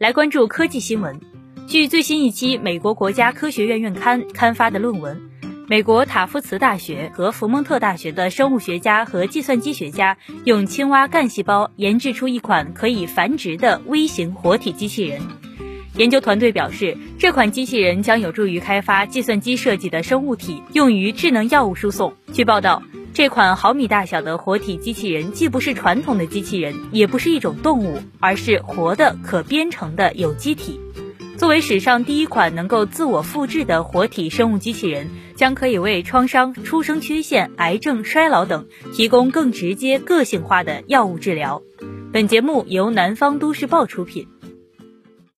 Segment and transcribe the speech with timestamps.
[0.00, 1.20] 来关注科技新闻。
[1.66, 5.20] 据最新一期美国国家科学院院刊刊发的论文，
[5.68, 15.20] 美国塔夫茨大学和福蒙特大学的生物学家和计算机学家用青蛙干细胞研制出一款可以繁殖的微型活体机器人。
[15.96, 22.14] 研究团队表示，这款机器人将有助于开发计算机设计的生物体，用于智能药物输送。
[22.32, 22.82] 据报道。
[23.20, 30.80] 这款毫米大小的活体机器人既不是传统的机器人，也不是一种动物，而是活的可编程的有机体。
[31.36, 41.60] 作为史上第一款能够自我复制的活体生物机器人，将可以为创伤、出生缺陷、癌症、衰老等提供更直接、个性化的药物治疗。
[42.14, 44.28] 本节目由南方都市报出品。